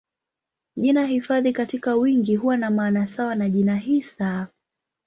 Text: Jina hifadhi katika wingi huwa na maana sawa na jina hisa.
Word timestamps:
Jina 0.77 1.05
hifadhi 1.05 1.53
katika 1.53 1.95
wingi 1.95 2.35
huwa 2.35 2.57
na 2.57 2.71
maana 2.71 3.05
sawa 3.07 3.35
na 3.35 3.49
jina 3.49 3.75
hisa. 3.77 4.47